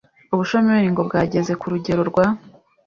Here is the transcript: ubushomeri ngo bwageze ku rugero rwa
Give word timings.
ubushomeri 0.33 0.87
ngo 0.93 1.01
bwageze 1.07 1.53
ku 1.61 1.65
rugero 1.73 2.01
rwa 2.09 2.25